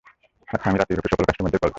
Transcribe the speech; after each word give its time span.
আচ্ছা, 0.53 0.65
আমি 0.69 0.77
রাতে 0.77 0.91
ইউরোপে 0.93 1.11
সকল 1.13 1.25
কাস্টমারদের 1.29 1.59
কল 1.61 1.63
করি। 1.65 1.69